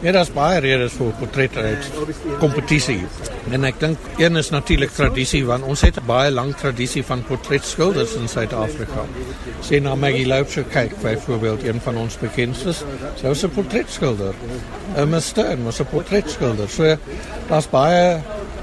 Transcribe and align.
Ja, 0.00 0.14
daar's 0.16 0.30
baie 0.32 0.62
redes 0.64 0.94
vir 0.96 1.10
portretryk 1.20 1.82
kompetisie. 2.40 3.02
En 3.52 3.66
ek 3.68 3.82
dink 3.82 4.06
een 4.16 4.40
is 4.40 4.48
natuurlik 4.48 4.94
tradisie 4.96 5.42
want 5.44 5.66
ons 5.68 5.82
het 5.84 5.98
'n 6.00 6.06
baie 6.06 6.30
lang 6.32 6.54
tradisie 6.56 7.02
van 7.04 7.24
portretskilders 7.28 8.14
in 8.16 8.28
Suid-Afrika. 8.28 9.04
Sien 9.60 9.82
na 9.82 9.94
Maggie 9.94 10.26
Loubser 10.26 10.64
kyk 10.64 10.96
byvoorbeeld 11.02 11.64
een 11.64 11.80
van 11.80 11.96
ons 11.96 12.16
bekendstes. 12.18 12.82
Sy 13.20 13.26
was 13.26 13.44
'n 13.44 13.50
portretskilder. 13.50 14.34
Emma 14.96 15.20
Stern 15.20 15.64
was 15.64 15.80
'n 15.80 15.86
portretskilder. 15.90 16.68
So 16.68 16.96
daar's 17.48 17.68
baie 17.68 18.20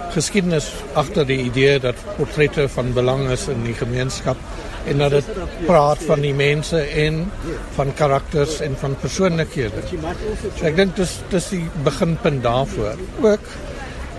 geskiedenis 0.09 0.71
agter 0.93 1.25
die 1.25 1.43
idee 1.43 1.79
dat 1.79 1.95
portrette 2.15 2.69
van 2.69 2.93
belang 2.93 3.29
is 3.29 3.47
in 3.47 3.63
die 3.63 3.73
gemeenskap 3.73 4.37
en 4.87 5.03
dat 5.03 5.15
dit 5.17 5.31
praat 5.67 6.03
van 6.07 6.23
die 6.23 6.33
mense 6.37 6.79
en 7.05 7.23
van 7.77 7.93
karakters 7.97 8.59
en 8.65 8.77
van 8.79 8.95
persoonlikhede. 9.01 9.83
So 10.57 10.67
ek 10.69 10.77
dink 10.79 10.95
dis 10.99 11.17
dis 11.31 11.49
die 11.55 11.63
beginpunt 11.87 12.43
daarvoor. 12.45 13.01
Ook 13.25 13.49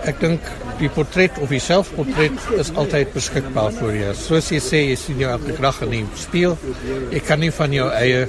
ek 0.07 0.21
dink 0.21 0.51
die 0.79 0.89
portret 0.95 1.37
of 1.43 1.51
die 1.51 1.61
selfportret 1.63 2.37
is 2.61 2.71
altyd 2.79 3.11
beskikbaar 3.15 3.73
vir 3.75 3.97
jou. 3.97 4.13
Soos 4.15 4.51
jy 4.53 4.61
sê, 4.63 4.83
jy 4.91 4.99
sien 4.99 5.19
jou 5.19 5.31
elke 5.31 5.57
dag 5.59 5.81
in 5.85 5.97
die 5.97 6.05
spieël. 6.19 6.55
Jy 7.11 7.23
kan 7.27 7.43
nie 7.43 7.51
van 7.55 7.75
jou 7.75 7.89
eie 7.91 8.27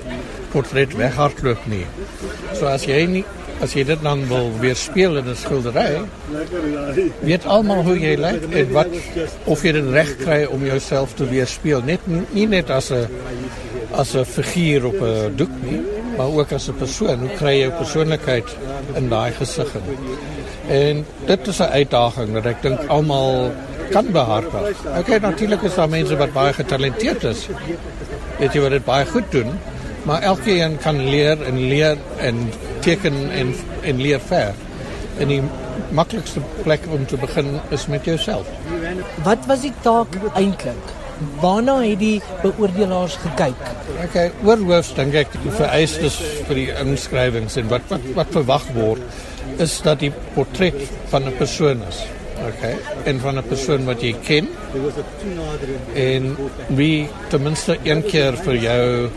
portret 0.50 0.96
weghardloop 0.98 1.68
nie. 1.70 1.84
So 2.58 2.66
as 2.70 2.88
jy 2.88 3.04
nie 3.10 3.24
as 3.60 3.74
jy 3.76 3.84
dit 3.84 4.02
dan 4.02 4.22
wil 4.28 4.50
weer 4.60 4.76
speel 4.76 5.16
in 5.20 5.28
'n 5.28 5.36
skildery, 5.36 6.00
weet 7.20 7.44
almal 7.44 7.82
hoe 7.84 7.98
jy 7.98 8.16
lyk 8.16 8.42
en 8.52 8.72
wat 8.72 8.88
of 9.44 9.62
jy 9.62 9.72
dit 9.72 9.88
reg 9.92 10.16
kry 10.16 10.44
om 10.44 10.64
jouself 10.64 11.14
te 11.14 11.28
weerspieël, 11.28 11.82
net 11.84 12.00
nie 12.06 12.46
net 12.46 12.70
as 12.70 12.90
'n 12.90 13.06
as 13.92 14.14
'n 14.14 14.24
figuur 14.24 14.86
op 14.86 15.00
'n 15.02 15.36
doek 15.36 15.54
nie, 15.62 15.80
maar 16.16 16.26
ook 16.26 16.52
as 16.52 16.68
'n 16.68 16.76
persoon. 16.78 17.18
Hoe 17.18 17.36
kry 17.36 17.52
jy 17.52 17.60
jou 17.66 17.72
persoonlikheid 17.72 18.48
in 18.94 19.10
gesig 19.38 19.74
in? 19.74 19.82
En 20.68 21.06
dit 21.26 21.46
is 21.46 21.58
'n 21.58 21.72
uitdaging 21.72 22.32
wat 22.32 22.46
ek 22.46 22.62
dink 22.62 22.80
almal 22.88 23.52
kan 23.90 24.06
behartig. 24.12 24.86
Okay, 24.98 25.18
natuurlik 25.18 25.62
is 25.62 25.74
daar 25.74 25.88
mense 25.88 26.16
wat 26.16 26.32
baie 26.32 26.52
getalenteerd 26.52 27.24
is. 27.24 27.48
Weet 28.38 28.52
jy 28.52 28.60
wat 28.60 28.70
dit 28.70 28.84
baie 28.84 29.06
goed 29.06 29.30
doen? 29.30 29.52
Maar 30.10 30.22
elkeen 30.22 30.78
kan 30.82 30.96
leer 31.08 31.42
en 31.46 31.58
leer 31.68 31.98
en 32.18 32.38
teken 32.82 33.30
en 33.30 33.54
en 33.80 34.00
leer 34.02 34.20
ver. 34.20 34.54
En 35.22 35.30
die 35.30 35.42
maklikste 35.94 36.40
plek 36.62 36.88
om 36.90 37.04
te 37.06 37.16
begin 37.16 37.60
is 37.68 37.86
met 37.86 38.04
jouself. 38.04 38.48
Wat 39.22 39.46
was 39.46 39.62
die 39.62 39.72
taak 39.86 40.18
eintlik? 40.34 40.90
Waarna 41.38 41.76
het 41.84 42.02
die 42.02 42.18
beoordelaars 42.42 43.20
gekyk? 43.22 43.62
Okay, 44.08 44.32
oorhoofs 44.42 44.90
dink 44.98 45.14
ek 45.14 45.38
die 45.44 45.54
vereistes 45.60 46.18
vir 46.48 46.58
die 46.58 46.68
inskrywings 46.82 47.60
en 47.62 47.70
wat 47.70 47.86
wat 47.94 48.10
wat 48.18 48.34
verwag 48.40 48.66
word 48.74 49.62
is 49.62 49.78
dat 49.86 50.02
die 50.02 50.10
portret 50.34 50.82
van 51.14 51.30
'n 51.30 51.38
persoon 51.38 51.86
is. 51.86 52.02
Okay, 52.50 52.74
en 53.04 53.22
van 53.22 53.38
'n 53.38 53.46
persoon 53.46 53.84
wat 53.86 54.02
jy 54.02 54.16
ken. 54.26 54.48
En 55.94 56.36
wie 56.66 57.08
ten 57.28 57.42
minste 57.42 57.78
een 57.84 58.02
keer 58.02 58.34
vir 58.34 58.56
jou 58.56 59.10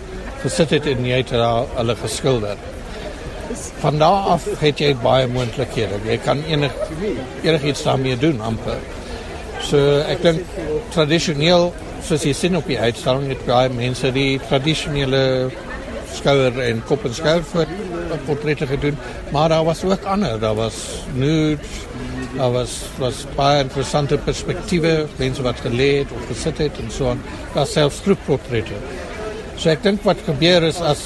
gesit 0.43 0.75
het 0.75 0.87
en 0.91 1.05
jy 1.07 1.21
het 1.21 1.33
hulle 1.33 1.95
geskilder. 2.01 2.59
Van 3.83 3.99
daar 3.99 4.29
af 4.35 4.45
het 4.59 4.79
jy 4.81 4.93
baie 5.03 5.27
moontlikhede. 5.27 5.99
Jy 6.07 6.17
kan 6.23 6.43
enig 6.47 6.75
enigiets 7.43 7.83
daarmee 7.83 8.17
doen 8.19 8.41
amper. 8.41 8.79
So 9.63 9.79
ek 10.07 10.23
dink 10.23 10.55
tradisioneel 10.95 11.71
soos 12.03 12.25
jy 12.27 12.33
sien 12.35 12.57
op 12.59 12.67
die 12.67 12.79
uitstalling 12.79 13.29
het 13.31 13.45
baie 13.47 13.71
mense 13.71 14.11
die 14.15 14.39
tradisionele 14.49 15.23
skouer 16.13 16.59
en 16.61 16.81
kop 16.87 17.05
en 17.07 17.15
skouer 17.15 17.43
voor 17.47 17.69
portrette 18.27 18.67
gedoen, 18.67 18.97
maar 19.31 19.49
daar 19.49 19.63
was 19.65 19.83
ook 19.83 20.03
ander. 20.03 20.39
Daar 20.39 20.55
was 20.55 20.75
nude, 21.13 21.57
daar 22.37 22.51
was 22.51 22.81
was 22.97 23.25
baie 23.35 23.63
interessante 23.63 24.17
perspektiewe, 24.17 25.07
mense 25.15 25.41
wat 25.41 25.59
geleed 25.59 26.11
of 26.11 26.27
gesit 26.27 26.57
het 26.57 26.77
en 26.83 26.91
so 26.91 27.09
aan. 27.09 27.21
Daar 27.53 27.67
selfs 27.67 27.99
groepportrette. 28.05 28.73
So 29.57 29.69
ek 29.69 29.83
dink 29.85 30.01
wat 30.07 30.21
gebeur 30.25 30.65
is 30.65 30.79
as 30.81 31.01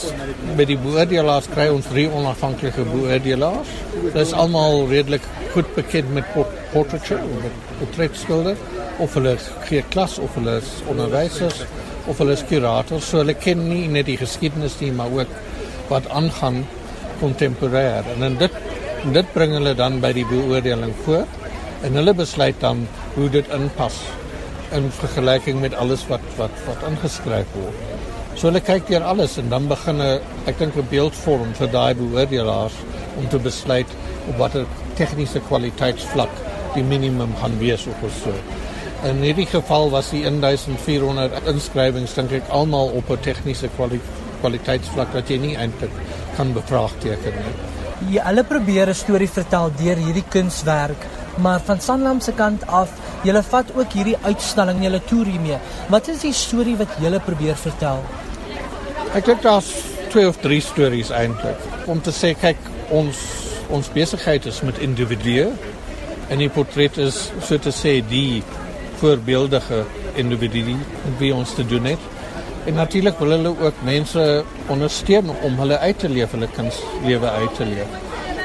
met 0.57 0.69
die 0.69 0.77
beoordelaars 0.79 1.49
kry 1.51 1.67
ons 1.71 1.87
drie 1.91 2.07
onafhanklike 2.07 2.85
beoordelaars. 2.87 3.73
Dit 4.05 4.21
is 4.23 4.33
almal 4.33 4.87
redelik 4.91 5.25
goed 5.53 5.69
bekend 5.75 6.13
met 6.15 6.27
port 6.33 6.53
portraiture, 6.71 7.23
met 7.43 7.59
portretskilder 7.79 8.57
of 9.03 9.13
hulle 9.17 9.35
gee 9.67 9.83
klas 9.93 10.17
of 10.23 10.33
hulle 10.39 10.57
is 10.61 10.71
onderwysers 10.89 11.63
of 12.07 12.17
hulle 12.21 12.37
is 12.37 12.45
kurators. 12.49 13.09
So 13.11 13.21
hulle 13.21 13.35
ken 13.37 13.67
nie 13.67 13.85
net 13.91 14.07
die 14.09 14.17
geskiedenis 14.19 14.79
nie, 14.81 14.93
maar 14.95 15.11
ook 15.11 15.33
wat 15.91 16.07
aangaan 16.09 16.63
kontemporêr. 17.21 18.07
En 18.15 18.39
dit 18.39 18.63
dit 19.13 19.33
bring 19.35 19.53
hulle 19.53 19.75
dan 19.77 19.99
by 20.03 20.13
die 20.15 20.25
beoordeling 20.27 20.95
voor 21.05 21.27
en 21.85 21.99
hulle 21.99 22.15
besluit 22.17 22.57
dan 22.63 22.87
hoe 23.15 23.29
dit 23.29 23.53
inpas 23.53 23.99
in 24.75 24.89
vergelyking 24.91 25.61
met 25.61 25.75
alles 25.77 26.07
wat 26.09 26.23
wat 26.39 26.65
wat 26.65 26.89
ingeskryf 26.89 27.53
word. 27.55 27.96
So 28.37 28.51
hulle 28.51 28.59
kyk 28.61 28.85
deur 28.85 29.01
alles 29.01 29.39
en 29.41 29.47
dan 29.49 29.65
begin 29.67 30.01
'n 30.01 30.21
ek 30.49 30.59
dink 30.59 30.75
'n 30.77 30.87
beeldvorm 30.89 31.53
vir 31.59 31.69
daai 31.75 31.93
beoordelaars 32.01 32.75
om 33.17 33.25
te 33.29 33.39
besluit 33.39 33.89
op 34.29 34.37
watter 34.37 34.65
tegniese 34.95 35.39
kwaliteitsvlak 35.47 36.29
die 36.75 36.83
minimum 36.83 37.33
gaan 37.41 37.57
wees 37.59 37.87
of 37.87 37.97
so. 38.23 38.33
In 39.09 39.23
hierdie 39.25 39.45
geval 39.45 39.89
was 39.89 40.09
die 40.09 40.23
1400 40.25 41.47
inskrywings 41.47 42.13
dink 42.13 42.31
ek 42.31 42.49
almal 42.49 42.93
op 42.99 43.09
'n 43.09 43.17
tegniese 43.21 43.69
kwali 43.75 43.99
kwaliteitsvlak 44.41 45.13
wat 45.13 45.29
jy 45.29 45.37
nie 45.37 45.55
eintlik 45.57 45.91
kan 46.35 46.53
bevraagteken 46.53 47.33
nie. 47.41 47.55
Ja, 48.13 48.23
hulle 48.29 48.43
probeer 48.43 48.89
'n 48.89 48.93
storie 48.93 49.29
vertel 49.29 49.71
deur 49.77 49.97
hierdie 49.97 50.27
kunswerk, 50.29 51.05
maar 51.37 51.59
van 51.59 51.81
Sanlam 51.81 52.19
se 52.21 52.31
kant 52.31 52.67
af, 52.67 52.89
julle 53.25 53.41
vat 53.43 53.71
ook 53.75 53.93
hierdie 53.97 54.17
uitstalling, 54.25 54.81
julle 54.83 55.01
toer 55.09 55.31
hiermee. 55.31 55.59
Wat 55.89 56.09
is 56.11 56.23
die 56.25 56.33
storie 56.35 56.75
wat 56.79 56.97
julle 57.01 57.19
probeer 57.23 57.57
vertel? 57.59 58.03
Ek 59.15 59.25
dink 59.25 59.41
daar's 59.45 59.71
twee 60.11 60.27
of 60.27 60.37
drie 60.43 60.61
stories 60.61 61.11
eintlik. 61.15 61.61
Om 61.89 62.01
te 62.03 62.13
sê 62.15 62.33
kyk 62.37 62.59
ons 62.93 63.19
ons 63.73 63.89
besigheid 63.91 64.45
is 64.47 64.61
met 64.63 64.77
individue 64.79 65.49
en 66.31 66.39
die 66.39 66.47
portret 66.51 66.95
is 67.03 67.17
so 67.43 67.59
te 67.59 67.73
sê 67.75 67.97
die 68.07 68.43
voorbeeldige 69.01 69.81
individu 70.15 70.77
wie 71.19 71.33
ons 71.35 71.51
te 71.57 71.65
doen 71.67 71.91
het. 71.91 72.05
En 72.67 72.79
natuurlik 72.79 73.19
wil 73.19 73.35
hulle 73.35 73.53
ook 73.63 73.83
mense 73.87 74.23
ondersteun 74.71 75.31
om 75.43 75.59
hulle 75.59 75.77
uit 75.79 75.99
te 75.99 76.09
leef, 76.09 76.31
hulle 76.35 76.49
kunslewe 76.55 77.29
uit 77.29 77.55
te 77.55 77.67
leef. 77.67 77.99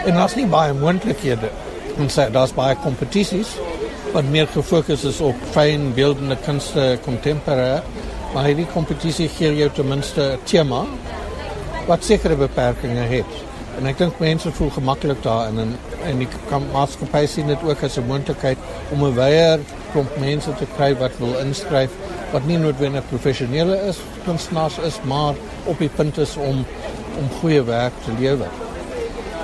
En 0.07 0.19
daar's 0.19 0.35
nie 0.39 0.47
baie 0.51 0.75
moontlikhede. 0.75 1.51
Ons 2.03 2.19
sê 2.19 2.29
daar's 2.35 2.55
baie 2.55 2.77
kompetisies 2.83 3.57
wat 4.13 4.25
meer 4.25 4.47
gefokus 4.47 5.05
is 5.05 5.21
op 5.21 5.37
fyn 5.55 5.93
beeldende 5.95 6.37
kunste 6.45 6.99
kontemporêr 7.07 7.83
maar 8.33 8.49
hierdie 8.49 8.69
kompetisie 8.73 9.29
gee 9.29 9.53
jou 9.57 9.69
ten 9.77 9.89
minste 9.89 10.23
'n 10.33 10.39
tema 10.45 10.85
wat 11.87 12.05
sekere 12.05 12.37
beperkings 12.37 13.09
het. 13.09 13.33
En 13.79 13.87
ek 13.87 13.99
dink 13.99 14.19
mense 14.19 14.53
voel 14.53 14.71
gemaklik 14.71 15.23
daarin 15.23 15.59
en 15.59 15.79
en 16.05 16.19
die 16.19 16.29
maatskappy 16.73 17.27
sien 17.27 17.47
dit 17.47 17.63
ook 17.63 17.83
as 17.83 17.99
'n 17.99 18.07
moontlikheid 18.07 18.59
om 18.91 19.05
'n 19.05 19.15
wyeer 19.15 19.61
klomp 19.93 20.17
mense 20.19 20.55
te 20.55 20.67
kry 20.77 20.97
wat 20.97 21.19
wil 21.19 21.37
inskryf 21.39 21.91
wat 22.33 22.47
nie 22.47 22.59
noodwendig 22.59 23.09
professionele 23.09 23.77
is, 23.89 23.99
kunstenaars 24.25 24.79
is, 24.79 25.01
maar 25.05 25.35
op 25.65 25.79
die 25.79 25.89
punt 25.89 26.19
is 26.19 26.37
om 26.37 26.65
om 27.19 27.29
goeie 27.41 27.63
werk 27.63 27.93
te 28.05 28.13
lewer. 28.19 28.49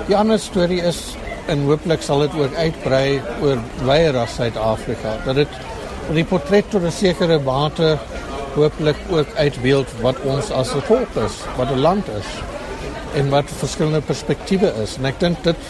Die 0.07 0.17
ander 0.17 0.39
storie 0.39 0.81
is 0.81 1.15
en 1.49 1.65
hooplik 1.65 2.01
sal 2.05 2.19
dit 2.25 2.37
ook 2.37 2.55
uitbrei 2.55 3.21
oor 3.41 3.59
wyeer 3.87 4.17
as 4.21 4.35
Suid-Afrika 4.37 5.17
dat 5.25 5.35
dit 5.41 5.59
die 6.13 6.25
portret 6.25 6.69
tot 6.69 6.83
'n 6.83 6.91
sekere 6.91 7.39
mate 7.39 7.97
hooplik 8.55 8.97
ook 9.09 9.27
uitbeeld 9.35 9.87
wat 10.01 10.17
ons 10.25 10.51
as 10.51 10.73
'n 10.75 10.81
volk 10.81 11.15
is, 11.25 11.35
wat 11.57 11.71
'n 11.71 11.79
land 11.79 12.07
is 12.07 12.29
en 13.13 13.29
wat 13.29 13.45
verskillende 13.47 14.01
perspektiewe 14.01 14.73
is. 14.83 14.97
En 14.97 15.05
ek 15.05 15.19
dink 15.19 15.43
dit 15.43 15.61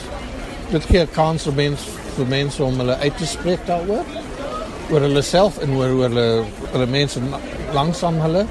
dit 0.72 0.86
gee 0.86 1.02
'n 1.02 1.12
kans 1.12 1.44
vir 1.44 1.54
mense 1.54 1.86
vir 2.16 2.26
mense 2.26 2.64
om 2.64 2.78
hulle 2.78 2.98
uit 2.98 3.18
te 3.18 3.26
spreek 3.26 3.66
daaroor 3.66 4.06
oor 4.92 5.02
hulle 5.02 5.22
self 5.22 5.58
en 5.58 5.76
oor 5.76 5.88
hoe 5.88 6.02
hulle 6.02 6.44
hulle 6.72 6.86
mense 6.86 7.20
langsam 7.74 8.20
hulle. 8.22 8.46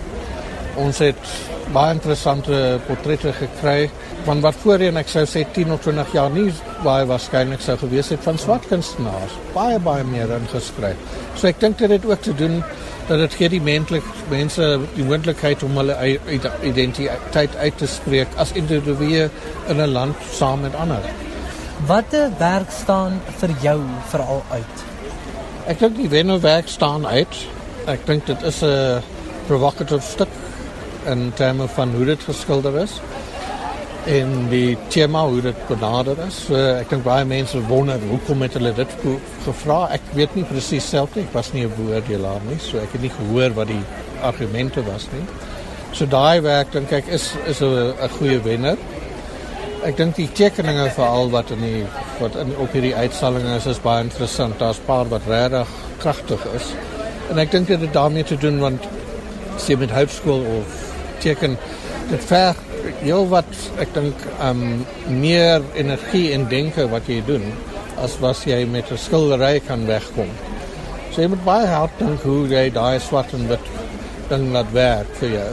Ons 0.78 1.00
het 1.02 1.30
baie 1.74 1.92
interessante 1.96 2.78
portrette 2.86 3.32
gekry 3.36 3.90
van 4.24 4.40
wat 4.44 4.56
voorheen 4.62 4.96
ek 5.00 5.10
sou 5.10 5.24
sê 5.28 5.42
10 5.56 5.72
of 5.74 5.82
20 5.84 6.12
jaar 6.14 6.30
nie 6.32 6.46
baie 6.84 7.06
waarskynlik 7.08 7.62
sou 7.64 7.76
gewees 7.80 8.12
het 8.14 8.22
van 8.24 8.38
swart 8.38 8.68
kunstenaars. 8.70 9.34
Baie 9.56 9.80
baie 9.82 10.06
meer 10.06 10.30
ingeskryf. 10.38 11.00
So 11.36 11.50
ek 11.50 11.60
dink 11.60 11.78
dit 11.82 11.96
het 11.96 12.06
ook 12.06 12.22
te 12.22 12.34
doen 12.38 12.62
dat 13.08 13.22
dit 13.24 13.36
gee 13.40 13.52
die 13.56 13.62
menslik 13.64 14.06
mense 14.30 14.68
die 14.94 15.06
moontlikheid 15.08 15.62
om 15.66 15.76
hulle 15.80 15.96
identiteit 16.62 17.56
uit 17.56 17.78
te 17.80 17.88
spreek 17.88 18.36
as 18.36 18.52
individue 18.52 19.28
in 19.68 19.80
'n 19.80 19.92
land 19.92 20.16
saam 20.32 20.60
met 20.60 20.74
ander. 20.74 21.02
Watter 21.86 22.30
werk 22.38 22.70
staan 22.70 23.20
vir 23.40 23.50
jou 23.62 23.80
veral 24.10 24.42
uit? 24.50 24.84
Ek 25.66 25.78
dink 25.78 25.96
die 25.96 26.08
Venno 26.08 26.40
werk 26.40 26.68
staan 26.68 27.06
uit. 27.06 27.46
Ek 27.86 28.06
dink 28.06 28.26
dit 28.26 28.42
is 28.42 28.62
'n 28.62 29.02
provocative 29.46 30.02
stuk 30.02 30.28
in 31.06 31.32
terme 31.34 31.68
van 31.68 31.94
hoe 31.94 32.04
dit 32.04 32.22
geskilder 32.22 32.80
is. 32.82 33.00
en 34.08 34.30
die 34.48 34.76
tema 34.92 35.24
hoe 35.28 35.40
dit 35.44 35.58
benader 35.68 36.18
is. 36.26 36.40
So 36.46 36.56
ek 36.56 36.88
dink 36.92 37.04
baie 37.06 37.26
mense 37.28 37.60
wonder 37.68 38.00
hoekom 38.08 38.44
het 38.44 38.56
hulle 38.56 38.72
dit 38.76 38.94
gevra. 39.44 39.80
Ek 39.96 40.12
weet 40.16 40.36
nie 40.38 40.46
presies 40.48 40.88
self 40.88 41.16
nie. 41.16 41.26
Ek 41.28 41.34
was 41.36 41.52
nie 41.52 41.64
'n 41.66 41.74
beoordelaar 41.76 42.40
nie, 42.48 42.58
so 42.58 42.78
ek 42.78 42.92
het 42.92 43.02
nie 43.02 43.12
gehoor 43.12 43.54
wat 43.54 43.68
die 43.68 43.82
argumente 44.22 44.84
was 44.84 45.08
nie. 45.12 45.24
So 45.92 46.06
daai 46.06 46.40
werk 46.40 46.72
dink 46.72 46.92
ek 46.92 47.08
is 47.08 47.34
is 47.46 47.60
'n 47.60 48.08
goeie 48.18 48.40
wenner. 48.42 48.76
Ek 49.84 49.96
dink 49.96 50.16
die 50.16 50.28
tekeninge 50.32 50.90
veral 50.90 51.30
wat 51.30 51.50
in 51.50 51.60
die 51.60 51.84
wat 52.20 52.34
in 52.36 52.56
op 52.56 52.72
hierdie 52.72 52.94
uitstalling 52.94 53.46
is 53.56 53.66
is 53.66 53.78
baie 53.78 54.04
interessant. 54.04 54.58
Daar's 54.58 54.80
paar 54.86 55.08
wat 55.08 55.22
regtig 55.28 55.68
kragtig 55.98 56.40
is. 56.54 56.72
En 57.30 57.38
ek 57.38 57.50
dink 57.50 57.66
dit 57.66 57.80
het 57.80 57.92
daarmee 57.92 58.24
te 58.24 58.36
doen 58.36 58.58
want 58.58 58.82
sy 59.58 59.76
met 59.80 59.92
hoërskool 59.94 60.44
of 60.58 60.76
teken 61.22 61.56
dit 62.08 62.24
ver 62.30 62.56
heel 63.02 63.26
wat 63.28 63.48
ek 63.82 63.90
dink 63.94 64.22
um 64.44 64.62
meer 65.20 65.64
energie 65.78 66.30
en 66.34 66.48
denke 66.50 66.86
wat 66.92 67.08
jy 67.10 67.20
doen 67.26 67.44
as 67.98 68.16
was 68.22 68.44
jy 68.46 68.64
met 68.66 68.90
'n 68.92 68.96
skildery 68.96 69.60
kan 69.60 69.86
wegkom. 69.86 70.30
So 71.12 71.22
jy 71.22 71.28
moet 71.28 71.44
baie 71.44 71.66
hard 71.66 71.90
dink 71.98 72.22
hoe 72.22 72.46
jy 72.48 72.70
daai 72.70 73.00
swart 73.00 73.32
en 73.34 73.48
wit 73.48 73.66
ding 74.28 74.52
laat 74.52 74.72
werk 74.72 75.10
vir 75.20 75.28
jou. 75.28 75.50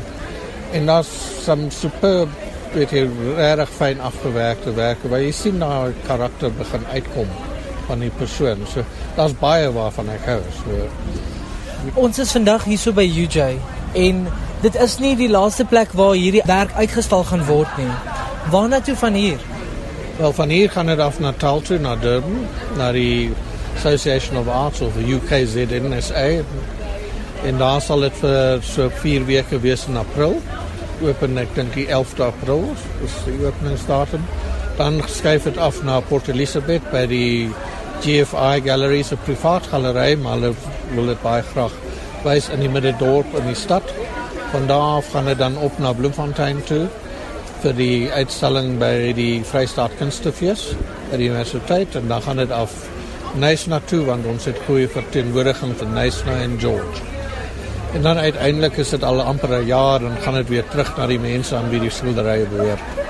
En 0.73 0.85
daar's 0.85 1.09
some 1.43 1.71
superb 1.71 2.29
weet 2.73 2.91
jy 2.91 3.09
regtig 3.37 3.69
fyn 3.69 3.99
afgewerkte 3.99 4.73
werke 4.75 5.09
waar 5.09 5.21
jy 5.23 5.31
sien 5.31 5.57
nou 5.57 5.93
karakter 6.07 6.51
begin 6.51 6.85
uitkom 6.91 7.27
van 7.87 7.99
die 7.99 8.09
persoon. 8.09 8.65
So 8.67 8.83
daar's 9.15 9.33
baie 9.39 9.71
waarvan 9.71 10.09
ek 10.09 10.25
hou. 10.25 10.41
So 10.63 10.89
Ons 12.01 12.19
is 12.19 12.31
vandag 12.31 12.63
hier 12.63 12.77
so 12.77 12.91
by 12.91 13.05
UJ 13.05 13.57
en 13.95 14.27
dit 14.61 14.75
is 14.75 14.97
nie 14.99 15.15
die 15.15 15.29
laaste 15.29 15.65
plek 15.65 15.93
waar 15.97 16.15
hierdie 16.15 16.43
werk 16.45 16.73
uitgestal 16.75 17.23
gaan 17.23 17.45
word 17.47 17.77
nie. 17.79 17.91
Waarna 18.51 18.81
toe 18.81 18.95
van 18.95 19.13
hier? 19.13 19.41
Wel 20.17 20.33
van 20.33 20.49
hier 20.49 20.69
gaan 20.71 20.85
dit 20.91 20.99
af 20.99 21.19
na 21.19 21.31
Taltu 21.31 21.79
na 21.79 21.95
Durban, 21.95 22.47
na 22.77 22.91
die 22.91 23.31
Association 23.75 24.37
of 24.37 24.47
Arts 24.47 24.81
of 24.81 24.93
the 24.93 25.05
UKZNSA. 25.15 26.43
En 27.45 27.57
daar 27.57 27.81
sal 27.81 28.05
dit 28.07 28.21
vir 28.21 28.63
so 28.63 28.89
4 29.01 29.25
weke 29.25 29.59
wees 29.59 29.87
in 29.87 29.97
April. 29.97 30.39
Open 31.03 31.37
ek 31.37 31.51
dink 31.55 31.75
die 31.75 31.87
11de 31.91 32.29
April, 32.29 32.63
dis 33.01 33.17
die 33.27 33.41
openingsdatum. 33.45 34.23
Dan 34.79 35.01
skuif 35.07 35.43
dit 35.43 35.57
af 35.57 35.81
na 35.83 35.99
Port 35.99 36.27
Elizabeth 36.31 36.83
by 36.91 37.05
die 37.11 37.49
GFI 38.03 38.61
Gallery, 38.63 39.03
'n 39.03 39.23
privaat 39.25 39.67
galery, 39.71 40.15
maar 40.15 40.39
hulle 40.39 40.53
wil 40.95 41.05
dit 41.05 41.21
baie 41.21 41.43
graag 41.53 41.71
wys 42.25 42.49
in 42.49 42.63
die 42.63 42.71
middedorp 42.71 43.29
in 43.37 43.47
die 43.49 43.57
stad. 43.57 43.93
Van 44.51 44.67
daar 44.67 44.99
af 44.99 45.11
gaan 45.13 45.29
dit 45.29 45.37
dan 45.37 45.57
op 45.57 45.77
na 45.79 45.93
Bloemfontein 45.93 46.63
toe 46.65 46.85
vir 47.63 47.73
die 47.77 48.11
uitstalling 48.11 48.75
by 48.81 49.13
die 49.17 49.43
Vrystaat 49.47 49.95
Kunstefees 49.99 50.67
by 51.09 51.17
die 51.21 51.29
universiteit 51.31 51.95
en 51.97 52.09
dan 52.11 52.21
gaan 52.25 52.41
dit 52.43 52.51
af 52.53 52.73
Nysna 53.41 53.79
toe 53.89 54.03
want 54.07 54.27
ons 54.29 54.45
het 54.47 54.59
goeie 54.67 54.87
verteenwoordiging 54.91 55.73
van 55.79 55.93
Nysna 55.93 56.37
en 56.43 56.59
George. 56.59 57.01
En 57.95 58.03
dan 58.03 58.17
uiteindelik 58.17 58.77
is 58.83 58.89
dit 58.89 59.03
al 59.03 59.21
amper 59.21 59.49
'n 59.61 59.65
jaar 59.65 60.03
en 60.03 60.21
gaan 60.21 60.33
dit 60.41 60.49
weer 60.49 60.67
terug 60.67 60.97
na 60.97 61.07
die 61.07 61.19
mense 61.19 61.55
aan 61.55 61.69
wie 61.69 61.79
die 61.79 61.89
skilderye 61.89 62.45
behoort. 62.45 63.04